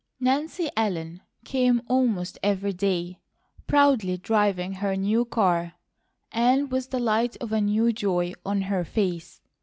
Nancy 0.19 0.67
Ellen 0.75 1.21
came 1.45 1.83
almost 1.87 2.39
every 2.41 2.73
day, 2.73 3.19
proudly 3.67 4.17
driving 4.17 4.73
her 4.73 4.95
new 4.95 5.25
car, 5.25 5.73
and 6.31 6.71
with 6.71 6.89
the 6.89 6.97
light 6.97 7.37
of 7.39 7.51
a 7.51 7.61
new 7.61 7.93
joy 7.93 8.33
on 8.43 8.63
her 8.63 8.83
face. 8.83 9.41